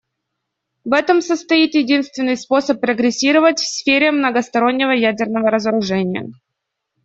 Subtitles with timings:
[0.83, 6.31] В этом состоит единственный способ прогрессировать в сфере многостороннего ядерного разоружения.